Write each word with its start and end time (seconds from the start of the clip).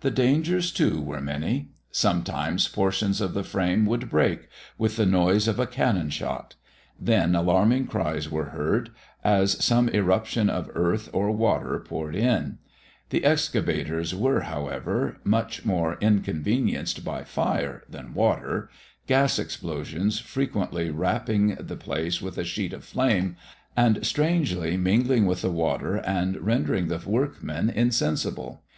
The 0.00 0.10
dangers, 0.10 0.70
too, 0.70 1.00
were 1.00 1.22
many: 1.22 1.70
sometimes, 1.90 2.68
portions 2.68 3.22
of 3.22 3.32
the 3.32 3.42
frame 3.42 3.86
would 3.86 4.10
break, 4.10 4.48
with 4.76 4.96
the 4.96 5.06
noise 5.06 5.48
of 5.48 5.58
a 5.58 5.66
cannon 5.66 6.10
shot; 6.10 6.54
then 7.00 7.34
alarming 7.34 7.86
cries 7.86 8.30
were 8.30 8.50
heard, 8.50 8.90
as 9.24 9.64
some 9.64 9.88
irruption 9.88 10.50
of 10.50 10.70
earth 10.74 11.08
or 11.14 11.30
water 11.30 11.80
poured 11.82 12.14
in; 12.14 12.58
the 13.08 13.24
excavators 13.24 14.14
were, 14.14 14.40
however, 14.42 15.18
much 15.24 15.64
more 15.64 15.96
inconvenienced 16.02 17.02
by 17.02 17.24
fire 17.24 17.84
than 17.88 18.12
water 18.12 18.68
gas 19.06 19.38
explosions 19.38 20.18
frequently 20.18 20.90
wrapping 20.90 21.54
the 21.58 21.74
place 21.76 22.20
with 22.20 22.36
a 22.36 22.44
sheet 22.44 22.74
of 22.74 22.84
flame, 22.84 23.34
and 23.74 24.04
strangely 24.04 24.76
mingling 24.76 25.24
with 25.24 25.40
the 25.40 25.50
water, 25.50 25.96
and 25.96 26.36
rendering 26.42 26.88
the 26.88 27.02
workmen 27.08 27.70
insensible. 27.70 28.60